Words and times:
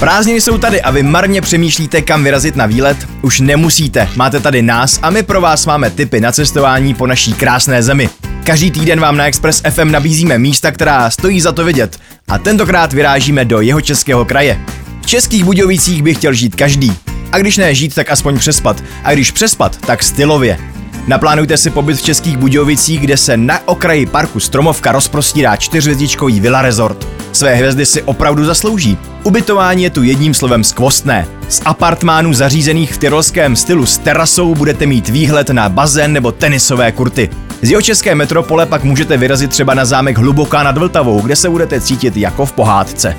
Prázdniny 0.00 0.40
jsou 0.40 0.58
tady 0.58 0.82
a 0.82 0.90
vy 0.90 1.02
marně 1.02 1.40
přemýšlíte, 1.40 2.02
kam 2.02 2.24
vyrazit 2.24 2.56
na 2.56 2.66
výlet? 2.66 2.96
Už 3.22 3.40
nemusíte, 3.40 4.08
máte 4.16 4.40
tady 4.40 4.62
nás 4.62 4.98
a 5.02 5.10
my 5.10 5.22
pro 5.22 5.40
vás 5.40 5.66
máme 5.66 5.90
tipy 5.90 6.20
na 6.20 6.32
cestování 6.32 6.94
po 6.94 7.06
naší 7.06 7.32
krásné 7.32 7.82
zemi. 7.82 8.08
Každý 8.44 8.70
týden 8.70 9.00
vám 9.00 9.16
na 9.16 9.26
Express 9.26 9.62
FM 9.70 9.90
nabízíme 9.90 10.38
místa, 10.38 10.72
která 10.72 11.10
stojí 11.10 11.40
za 11.40 11.52
to 11.52 11.64
vidět 11.64 11.98
a 12.28 12.38
tentokrát 12.38 12.92
vyrážíme 12.92 13.44
do 13.44 13.60
jeho 13.60 13.80
českého 13.80 14.24
kraje. 14.24 14.60
V 15.02 15.06
Českých 15.06 15.44
Budějovicích 15.44 16.02
by 16.02 16.14
chtěl 16.14 16.32
žít 16.32 16.54
každý. 16.54 16.92
A 17.32 17.38
když 17.38 17.56
ne 17.56 17.74
žít, 17.74 17.94
tak 17.94 18.10
aspoň 18.10 18.38
přespat. 18.38 18.82
A 19.04 19.12
když 19.12 19.30
přespat, 19.30 19.76
tak 19.76 20.02
stylově. 20.02 20.58
Naplánujte 21.06 21.56
si 21.56 21.70
pobyt 21.70 21.94
v 21.98 22.02
Českých 22.02 22.36
Budějovicích, 22.36 23.00
kde 23.00 23.16
se 23.16 23.36
na 23.36 23.68
okraji 23.68 24.06
parku 24.06 24.40
Stromovka 24.40 24.92
rozprostírá 24.92 25.56
čtyřvězdičkový 25.56 26.40
Villa 26.40 26.62
Resort. 26.62 27.15
Své 27.36 27.54
hvězdy 27.54 27.86
si 27.86 28.02
opravdu 28.02 28.44
zaslouží. 28.44 28.98
Ubytování 29.22 29.82
je 29.82 29.90
tu 29.90 30.02
jedním 30.02 30.34
slovem 30.34 30.64
skvostné. 30.64 31.26
Z 31.48 31.62
apartmánů 31.64 32.34
zařízených 32.34 32.94
v 32.94 32.98
tyrolském 32.98 33.56
stylu 33.56 33.86
s 33.86 33.98
terasou 33.98 34.54
budete 34.54 34.86
mít 34.86 35.08
výhled 35.08 35.50
na 35.50 35.68
bazén 35.68 36.12
nebo 36.12 36.32
tenisové 36.32 36.92
kurty. 36.92 37.30
Z 37.62 37.70
jeho 37.70 37.82
české 37.82 38.14
metropole 38.14 38.66
pak 38.66 38.84
můžete 38.84 39.16
vyrazit 39.16 39.50
třeba 39.50 39.74
na 39.74 39.84
zámek 39.84 40.18
Hluboká 40.18 40.62
nad 40.62 40.78
Vltavou, 40.78 41.20
kde 41.20 41.36
se 41.36 41.50
budete 41.50 41.80
cítit 41.80 42.16
jako 42.16 42.46
v 42.46 42.52
pohádce. 42.52 43.16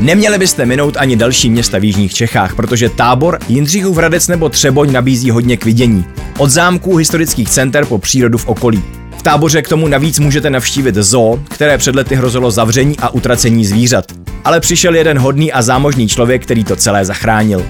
Neměli 0.00 0.38
byste 0.38 0.66
minout 0.66 0.96
ani 0.96 1.16
další 1.16 1.50
města 1.50 1.78
v 1.78 1.84
jižních 1.84 2.14
Čechách, 2.14 2.54
protože 2.54 2.88
tábor 2.88 3.38
Jindřichův 3.48 3.96
Hradec 3.96 4.28
nebo 4.28 4.48
Třeboň 4.48 4.92
nabízí 4.92 5.30
hodně 5.30 5.56
k 5.56 5.64
vidění. 5.64 6.04
Od 6.38 6.50
zámků 6.50 6.96
historických 6.96 7.50
center 7.50 7.84
po 7.84 7.98
přírodu 7.98 8.38
v 8.38 8.48
okolí. 8.48 8.82
V 9.20 9.22
táboře 9.22 9.62
k 9.62 9.68
tomu 9.68 9.88
navíc 9.88 10.18
můžete 10.18 10.50
navštívit 10.50 10.94
zoo, 10.94 11.40
které 11.48 11.78
před 11.78 11.94
lety 11.94 12.14
hrozilo 12.14 12.50
zavření 12.50 12.98
a 12.98 13.08
utracení 13.08 13.64
zvířat. 13.64 14.04
Ale 14.44 14.60
přišel 14.60 14.94
jeden 14.94 15.18
hodný 15.18 15.52
a 15.52 15.62
zámožný 15.62 16.08
člověk, 16.08 16.42
který 16.42 16.64
to 16.64 16.76
celé 16.76 17.04
zachránil. 17.04 17.66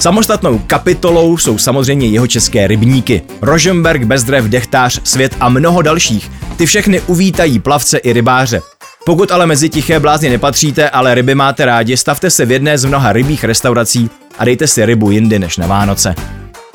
Samostatnou 0.00 0.58
kapitolou 0.58 1.38
jsou 1.38 1.58
samozřejmě 1.58 2.08
jeho 2.08 2.26
české 2.26 2.66
rybníky. 2.66 3.22
Rožemberg, 3.42 4.04
Bezdrev, 4.04 4.44
Dechtář, 4.44 5.00
Svět 5.04 5.36
a 5.40 5.48
mnoho 5.48 5.82
dalších. 5.82 6.30
Ty 6.56 6.66
všechny 6.66 7.00
uvítají 7.00 7.58
plavce 7.58 7.98
i 7.98 8.12
rybáře. 8.12 8.60
Pokud 9.06 9.32
ale 9.32 9.46
mezi 9.46 9.68
tiché 9.68 10.00
blázně 10.00 10.30
nepatříte, 10.30 10.90
ale 10.90 11.14
ryby 11.14 11.34
máte 11.34 11.64
rádi, 11.64 11.96
stavte 11.96 12.30
se 12.30 12.46
v 12.46 12.50
jedné 12.50 12.78
z 12.78 12.84
mnoha 12.84 13.12
rybích 13.12 13.44
restaurací 13.44 14.10
a 14.38 14.44
dejte 14.44 14.66
si 14.66 14.86
rybu 14.86 15.10
jindy 15.10 15.38
než 15.38 15.56
na 15.56 15.66
Vánoce. 15.66 16.14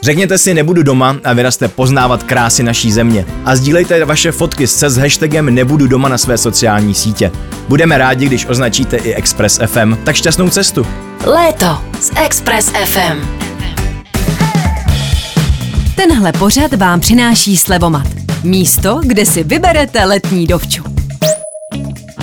Řekněte 0.02 0.38
si 0.38 0.54
nebudu 0.54 0.84
doma 0.84 1.16
a 1.24 1.34
vyrazte 1.34 1.68
poznávat 1.68 2.24
krásy 2.24 2.64
naší 2.64 2.92
země 2.92 3.26
a 3.46 3.56
sdílejte 3.56 4.06
vaše 4.06 4.32
fotky 4.32 4.68
s 4.68 4.98
hashtagem 4.98 5.56
nebudu 5.56 5.88
doma 5.88 6.10
na 6.10 6.18
své 6.18 6.38
sociální 6.38 6.94
sítě. 6.94 7.32
Budeme 7.68 7.98
rádi, 7.98 8.26
když 8.26 8.46
označíte 8.46 8.98
i 8.98 9.14
Express 9.14 9.60
FM, 9.66 9.96
tak 10.04 10.16
šťastnou 10.16 10.50
cestu. 10.50 10.86
Léto 11.26 11.82
s 12.02 12.12
Express 12.26 12.72
FM. 12.86 13.28
Tenhle 15.96 16.32
pořad 16.32 16.74
vám 16.74 17.00
přináší 17.00 17.58
Slevomat. 17.58 18.08
Místo, 18.44 19.02
kde 19.04 19.26
si 19.26 19.44
vyberete 19.44 20.06
letní 20.06 20.48
dovču. 20.48 20.84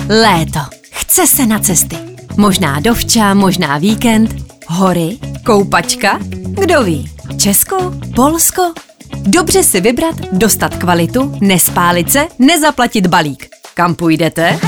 Léto. 0.09 0.59
Chce 0.91 1.27
se 1.27 1.45
na 1.45 1.59
cesty. 1.59 1.95
Možná 2.37 2.79
dovča, 2.79 3.33
možná 3.33 3.77
víkend, 3.77 4.35
hory, 4.67 5.17
koupačka, 5.45 6.19
kdo 6.59 6.83
ví. 6.83 7.11
Česko, 7.37 7.93
Polsko? 8.15 8.73
Dobře 9.15 9.63
si 9.63 9.81
vybrat, 9.81 10.15
dostat 10.31 10.75
kvalitu, 10.75 11.37
nespálit 11.41 12.11
se, 12.11 12.27
nezaplatit 12.39 13.07
balík. 13.07 13.49
Kam 13.73 13.95
půjdete? 13.95 14.59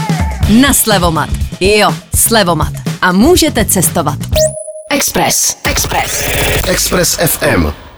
Na 0.62 0.74
Slevomat. 0.74 1.30
Jo, 1.60 1.94
Slevomat. 2.16 2.74
A 3.02 3.12
můžete 3.12 3.66
cestovat. 3.66 4.20
Express. 4.92 5.58
Express. 5.66 6.24
Express 6.68 7.16
FM. 7.26 7.89